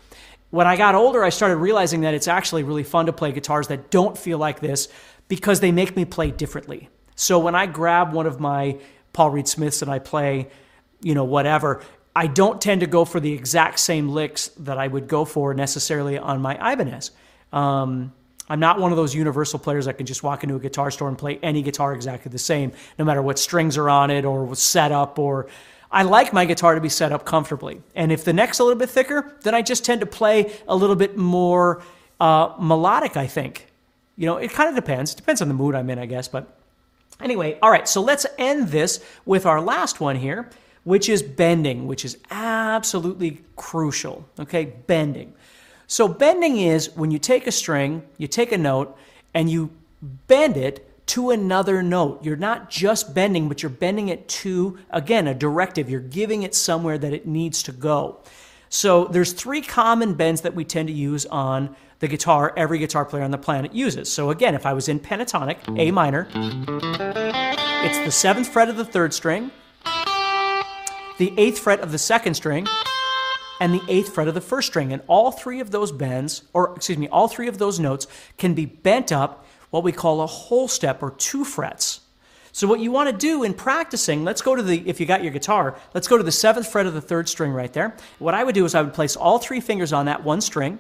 [0.51, 3.69] When I got older, I started realizing that it's actually really fun to play guitars
[3.69, 4.89] that don't feel like this
[5.29, 6.89] because they make me play differently.
[7.17, 8.79] So when I grab one of my
[9.13, 10.49] Paul Reed Smiths and I play,
[11.03, 11.83] you know, whatever,
[12.17, 15.53] I don't tend to go for the exact same licks that I would go for
[15.53, 17.11] necessarily on my Ibanez.
[17.53, 18.13] Um,
[18.49, 21.09] I'm not one of those universal players that can just walk into a guitar store
[21.09, 24.45] and play any guitar exactly the same, no matter what strings are on it or
[24.45, 25.49] what's set up or
[25.91, 27.81] I like my guitar to be set up comfortably.
[27.95, 30.77] And if the neck's a little bit thicker, then I just tend to play a
[30.77, 31.83] little bit more
[32.21, 33.67] uh, melodic, I think.
[34.17, 35.13] You know, it kind of depends.
[35.13, 36.29] It depends on the mood I'm in, I guess.
[36.29, 36.59] But
[37.21, 40.51] anyway, all right, so let's end this with our last one here,
[40.85, 44.29] which is bending, which is absolutely crucial.
[44.39, 45.35] Okay, bending.
[45.91, 48.95] So, bending is when you take a string, you take a note,
[49.33, 49.71] and you
[50.03, 52.23] bend it to another note.
[52.23, 55.89] You're not just bending, but you're bending it to, again, a directive.
[55.89, 58.19] You're giving it somewhere that it needs to go.
[58.69, 63.07] So there's three common bends that we tend to use on the guitar every guitar
[63.07, 64.13] player on the planet uses.
[64.13, 68.85] So again, if I was in pentatonic, A minor, it's the seventh fret of the
[68.85, 69.51] third string,
[71.17, 72.67] the eighth fret of the second string,
[73.61, 74.93] and the eighth fret of the first string.
[74.93, 78.55] And all three of those bends, or excuse me, all three of those notes can
[78.55, 82.01] be bent up what we call a whole step or two frets.
[82.53, 85.23] So what you want to do in practicing, let's go to the, if you got
[85.23, 87.95] your guitar, let's go to the seventh fret of the third string right there.
[88.19, 90.79] What I would do is I would place all three fingers on that one string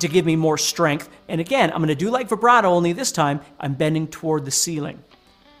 [0.00, 1.08] to give me more strength.
[1.28, 4.50] And again, I'm going to do like vibrato, only this time I'm bending toward the
[4.50, 5.02] ceiling.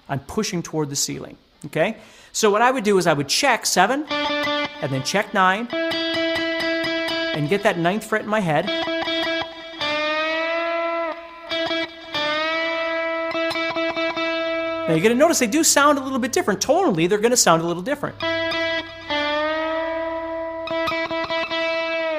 [0.08, 1.36] I'm pushing toward the ceiling.
[1.66, 1.96] Okay?
[2.32, 5.68] So what I would do is I would check seven, and then check nine,
[7.38, 8.66] and get that ninth fret in my head.
[14.86, 16.60] Now you're going to notice they do sound a little bit different.
[16.60, 18.18] Tonally, they're going to sound a little different.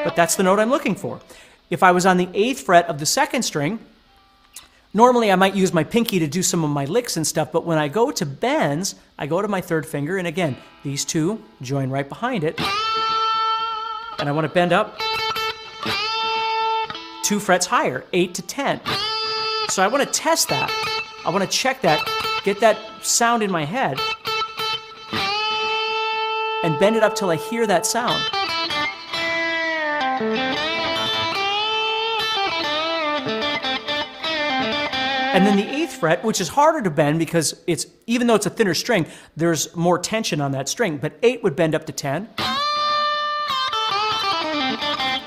[0.05, 1.19] But that's the note I'm looking for.
[1.69, 3.79] If I was on the eighth fret of the second string,
[4.93, 7.65] normally I might use my pinky to do some of my licks and stuff, but
[7.65, 11.43] when I go to bends, I go to my third finger, and again, these two
[11.61, 12.57] join right behind it.
[14.17, 14.97] And I want to bend up
[17.29, 18.81] two frets higher, eight to ten.
[19.67, 20.71] So I want to test that.
[21.23, 22.03] I want to check that,
[22.43, 23.99] get that sound in my head,
[26.63, 28.19] and bend it up till I hear that sound.
[35.31, 38.47] And then the eighth fret, which is harder to bend because it's even though it's
[38.47, 39.05] a thinner string,
[39.37, 40.97] there's more tension on that string.
[40.97, 42.27] But eight would bend up to ten.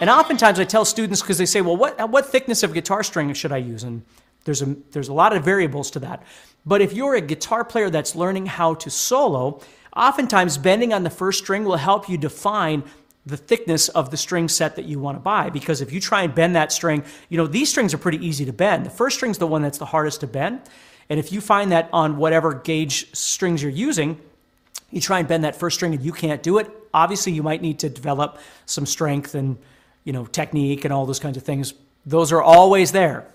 [0.02, 3.32] And oftentimes I tell students because they say, "Well, what what thickness of guitar string
[3.34, 4.02] should I use?" And
[4.42, 6.24] there's a there's a lot of variables to that.
[6.66, 9.60] But if you're a guitar player that's learning how to solo,
[9.94, 12.82] oftentimes bending on the first string will help you define
[13.26, 16.22] the thickness of the string set that you want to buy because if you try
[16.22, 18.84] and bend that string, you know, these strings are pretty easy to bend.
[18.84, 20.62] The first string's the one that's the hardest to bend.
[21.10, 24.20] And if you find that on whatever gauge strings you're using,
[24.90, 27.62] you try and bend that first string and you can't do it, obviously you might
[27.62, 29.58] need to develop some strength and,
[30.04, 31.74] you know, technique and all those kinds of things.
[32.04, 33.26] Those are always there.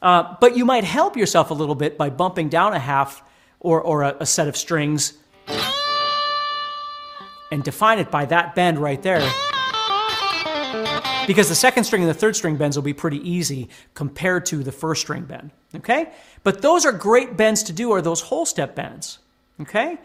[0.00, 3.22] Uh, but you might help yourself a little bit by bumping down a half
[3.60, 5.14] or, or a, a set of strings
[7.52, 9.20] and define it by that bend right there.
[11.26, 14.64] Because the second string and the third string bends will be pretty easy compared to
[14.64, 15.50] the first string bend.
[15.76, 16.10] Okay?
[16.42, 19.18] But those are great bends to do, are those whole step bends.
[19.60, 19.98] Okay?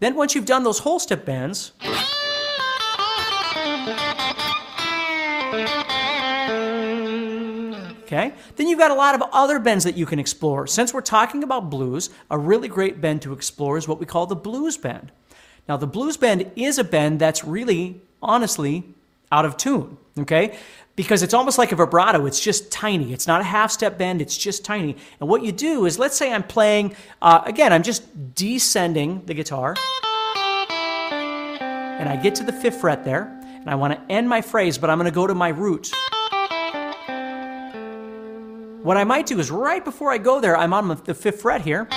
[0.00, 1.72] Then once you've done those whole step bends,
[8.12, 8.34] Okay?
[8.56, 10.66] Then you've got a lot of other bends that you can explore.
[10.66, 14.26] Since we're talking about blues, a really great bend to explore is what we call
[14.26, 15.10] the blues bend.
[15.66, 18.84] Now, the blues bend is a bend that's really, honestly,
[19.30, 20.58] out of tune, okay?
[20.94, 22.26] Because it's almost like a vibrato.
[22.26, 23.14] It's just tiny.
[23.14, 24.94] It's not a half step bend, it's just tiny.
[25.18, 29.32] And what you do is, let's say I'm playing, uh, again, I'm just descending the
[29.32, 29.74] guitar,
[30.70, 34.76] and I get to the fifth fret there, and I want to end my phrase,
[34.76, 35.90] but I'm going to go to my root.
[38.82, 41.62] What I might do is right before I go there, I'm on the fifth fret
[41.62, 41.88] here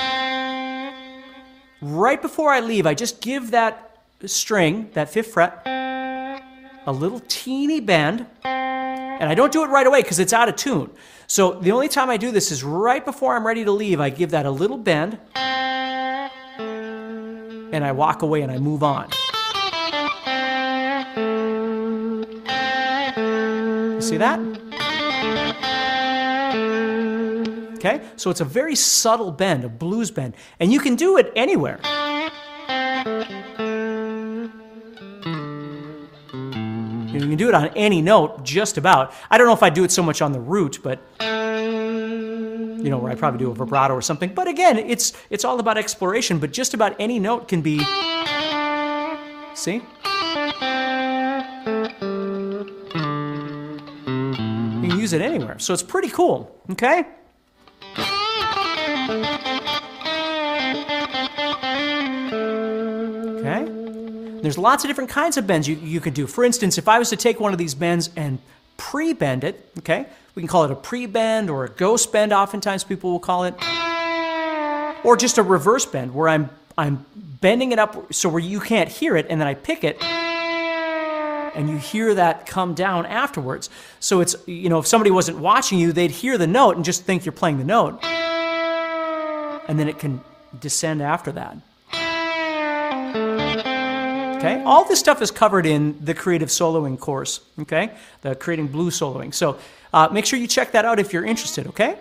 [1.86, 7.80] right before I leave, I just give that string, that fifth fret, a little teeny
[7.80, 8.26] bend.
[8.44, 10.90] And I don't do it right away because it's out of tune.
[11.28, 14.02] So the only time I do this is right before I'm ready to leave.
[14.02, 16.34] I give that a little bend and
[17.84, 19.10] I walk away and I move on.
[23.96, 24.55] You see that?
[27.86, 28.04] Okay?
[28.16, 30.36] So it's a very subtle bend, a blues bend.
[30.60, 31.80] And you can do it anywhere.
[37.14, 39.14] You can do it on any note, just about.
[39.30, 42.98] I don't know if I do it so much on the root, but you know,
[42.98, 44.34] where I probably do a vibrato or something.
[44.34, 47.80] But again, it's it's all about exploration, but just about any note can be
[49.56, 49.76] See?
[49.76, 49.82] You
[54.82, 55.58] can use it anywhere.
[55.60, 57.00] So it's pretty cool, okay?
[57.00, 57.25] Okay?
[64.46, 66.28] There's lots of different kinds of bends you, you could do.
[66.28, 68.38] For instance, if I was to take one of these bends and
[68.78, 72.32] pre bend it, okay, we can call it a pre bend or a ghost bend,
[72.32, 73.56] oftentimes people will call it,
[75.04, 78.88] or just a reverse bend where I'm, I'm bending it up so where you can't
[78.88, 83.72] hear it and then I pick it and you hear that come down afterwards.
[84.00, 87.04] So it's, you know, if somebody wasn't watching you, they'd hear the note and just
[87.04, 88.04] think you're playing the note.
[88.04, 90.22] And then it can
[90.60, 91.58] descend after that.
[94.46, 94.62] Okay?
[94.64, 97.96] All this stuff is covered in the creative soloing course, okay?
[98.22, 99.34] The creative blues soloing.
[99.34, 99.58] So
[99.92, 101.98] uh, make sure you check that out if you're interested, okay?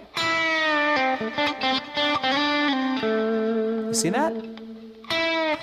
[3.89, 4.35] You see that?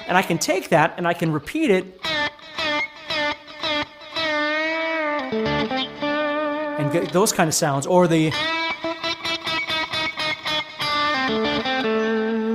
[0.07, 1.99] And I can take that and I can repeat it
[6.79, 8.31] and get those kind of sounds, or the.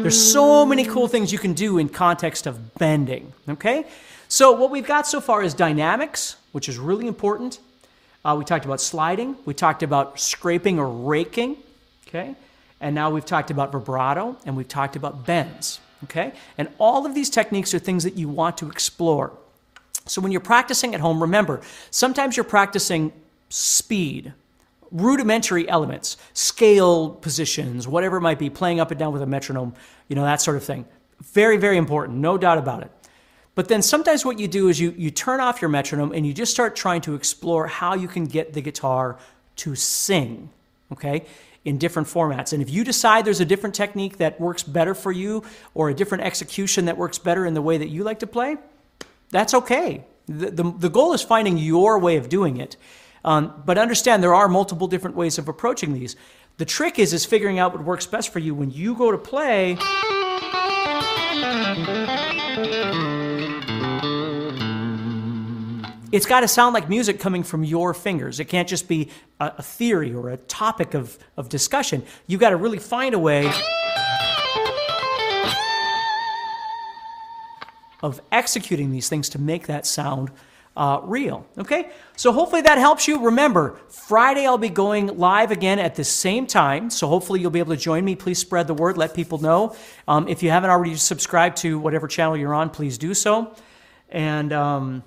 [0.03, 3.87] There's so many cool things you can do in context of bending, okay?
[4.37, 7.59] So, what we've got so far is dynamics, which is really important.
[8.23, 11.57] Uh, we talked about sliding, we talked about scraping or raking,
[12.07, 12.35] okay?
[12.79, 16.35] And now we've talked about vibrato and we've talked about bends, okay?
[16.59, 19.33] And all of these techniques are things that you want to explore.
[20.05, 23.15] So, when you're practicing at home, remember, sometimes you're practicing
[23.49, 24.35] speed,
[24.91, 29.73] rudimentary elements, scale positions, whatever it might be, playing up and down with a metronome,
[30.09, 30.85] you know, that sort of thing.
[31.23, 32.91] Very, very important, no doubt about it.
[33.57, 36.35] But then sometimes what you do is you, you turn off your metronome and you
[36.35, 39.19] just start trying to explore how you can get the guitar
[39.57, 40.51] to sing,
[40.93, 41.25] okay,
[41.65, 42.53] in different formats.
[42.53, 45.43] And if you decide there's a different technique that works better for you
[45.73, 48.59] or a different execution that works better in the way that you like to play,
[49.31, 50.05] that's okay.
[50.27, 52.77] The, the, the goal is finding your way of doing it.
[53.25, 56.15] Um, but understand there are multiple different ways of approaching these.
[56.59, 59.19] The trick is is figuring out what works best for you when you go to
[59.19, 59.79] play.
[66.13, 68.39] It's got to sound like music coming from your fingers.
[68.39, 72.05] It can't just be a, a theory or a topic of, of discussion.
[72.27, 73.51] You've got to really find a way
[78.03, 80.31] of executing these things to make that sound
[80.77, 81.45] uh, real.
[81.59, 81.91] Okay?
[82.15, 83.25] So hopefully that helps you.
[83.25, 86.89] Remember, Friday I'll be going live again at the same time.
[86.91, 88.15] So hopefully you'll be able to join me.
[88.15, 89.75] Please spread the word, let people know.
[90.07, 93.57] Um, if you haven't already subscribed to whatever channel you're on, please do so.
[94.09, 94.53] And.
[94.53, 95.03] Um,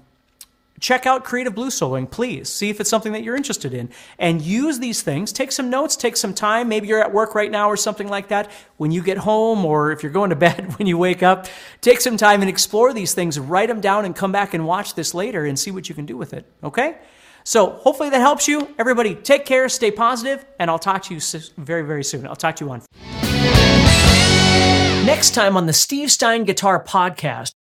[0.80, 2.50] check out Creative Blues Soloing, please.
[2.50, 3.90] See if it's something that you're interested in.
[4.18, 5.32] And use these things.
[5.32, 6.70] Take some notes, take some time.
[6.70, 8.52] Maybe you're at work right now or something like that.
[8.78, 11.48] When you get home or if you're going to bed when you wake up,
[11.82, 13.40] take some time and explore these things.
[13.40, 16.06] Write them down and come back and watch this later and see what you can
[16.06, 16.46] do with it.
[16.64, 16.98] Okay?
[17.44, 18.74] So hopefully that helps you.
[18.78, 21.22] Everybody, take care, stay positive, and I'll talk to you
[21.58, 22.28] very, very soon.
[22.28, 22.84] I'll talk to you on.
[25.06, 27.54] Next time on the Steve Stine Guitar Podcast.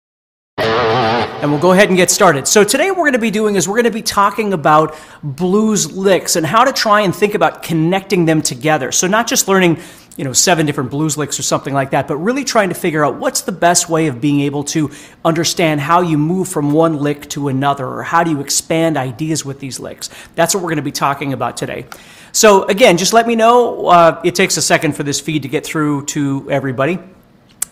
[0.67, 2.49] And we'll go ahead and get started.
[2.49, 4.97] So today what we're going to be doing is we're going to be talking about
[5.23, 8.91] blues licks and how to try and think about connecting them together.
[8.91, 9.79] So not just learning,
[10.17, 13.05] you know, seven different blues licks or something like that, but really trying to figure
[13.05, 14.91] out what's the best way of being able to
[15.25, 19.45] understand how you move from one lick to another or how do you expand ideas
[19.45, 20.11] with these licks.
[20.35, 21.87] That's what we're going to be talking about today.
[22.33, 23.87] So again, just let me know.
[23.87, 26.99] Uh, it takes a second for this feed to get through to everybody.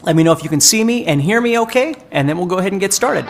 [0.05, 2.47] Let me know if you can see me and hear me okay, and then we'll
[2.47, 3.25] go ahead and get started.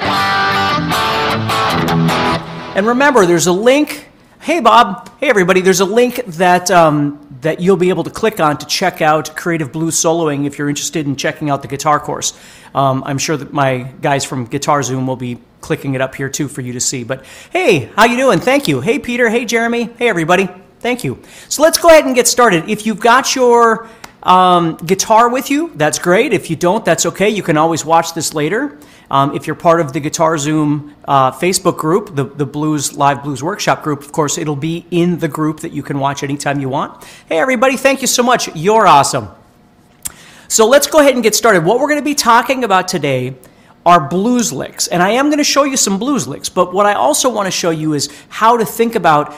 [2.77, 4.09] And remember, there's a link.
[4.41, 5.09] Hey, Bob.
[5.20, 5.61] Hey, everybody.
[5.61, 9.37] There's a link that um, that you'll be able to click on to check out
[9.37, 12.37] Creative Blues Soloing if you're interested in checking out the guitar course.
[12.75, 16.29] Um, I'm sure that my guys from Guitar Zoom will be clicking it up here
[16.29, 17.05] too for you to see.
[17.05, 18.41] But hey, how you doing?
[18.41, 18.81] Thank you.
[18.81, 19.29] Hey, Peter.
[19.29, 19.91] Hey, Jeremy.
[19.97, 20.49] Hey, everybody.
[20.81, 21.22] Thank you.
[21.49, 22.68] So let's go ahead and get started.
[22.68, 23.89] If you've got your
[24.25, 26.33] um, guitar with you, that's great.
[26.33, 27.29] If you don't, that's okay.
[27.29, 28.79] You can always watch this later.
[29.11, 33.22] Um, if you're part of the Guitar Zoom uh, Facebook group, the, the Blues Live
[33.22, 36.59] Blues Workshop group, of course, it'll be in the group that you can watch anytime
[36.59, 37.05] you want.
[37.29, 38.55] Hey, everybody, thank you so much.
[38.57, 39.29] You're awesome.
[40.49, 41.64] So let's go ahead and get started.
[41.64, 43.37] What we're going to be talking about today
[43.85, 44.87] are blues licks.
[44.87, 47.47] And I am going to show you some blues licks, but what I also want
[47.47, 49.35] to show you is how to think about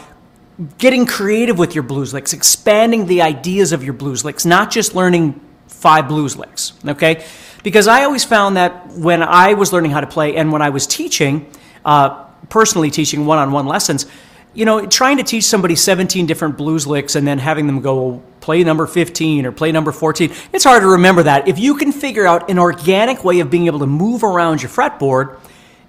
[0.78, 4.94] getting creative with your blues licks, expanding the ideas of your blues licks, not just
[4.94, 7.24] learning five blues licks, okay?
[7.62, 10.70] Because I always found that when I was learning how to play and when I
[10.70, 11.50] was teaching,
[11.84, 14.06] uh, personally teaching one on one lessons,
[14.54, 18.22] you know, trying to teach somebody 17 different blues licks and then having them go
[18.40, 21.46] play number 15 or play number 14, it's hard to remember that.
[21.46, 24.70] If you can figure out an organic way of being able to move around your
[24.70, 25.38] fretboard,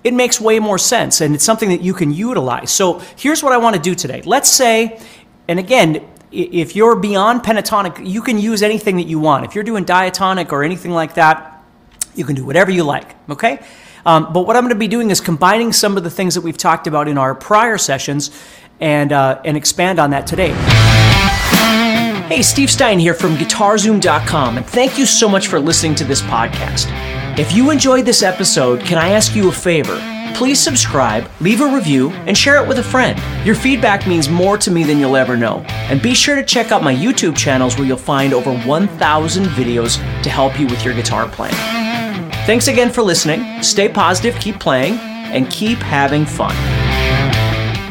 [0.08, 2.72] it makes way more sense and it's something that you can utilize.
[2.72, 4.22] So here's what I want to do today.
[4.24, 5.02] Let's say,
[5.50, 9.44] and again, if you're beyond pentatonic, you can use anything that you want.
[9.46, 11.62] If you're doing diatonic or anything like that,
[12.16, 13.60] you can do whatever you like, okay?
[14.06, 16.42] Um, but what I'm going to be doing is combining some of the things that
[16.42, 18.32] we've talked about in our prior sessions
[18.80, 20.52] and, uh, and expand on that today.
[22.28, 26.22] Hey, Steve Stine here from GuitarZoom.com, and thank you so much for listening to this
[26.22, 26.88] podcast.
[27.40, 29.98] If you enjoyed this episode, can I ask you a favor?
[30.36, 33.18] Please subscribe, leave a review, and share it with a friend.
[33.46, 35.60] Your feedback means more to me than you'll ever know.
[35.70, 39.96] And be sure to check out my YouTube channels where you'll find over 1,000 videos
[40.22, 41.56] to help you with your guitar playing.
[42.46, 43.64] Thanks again for listening.
[43.64, 46.54] Stay positive, keep playing, and keep having fun.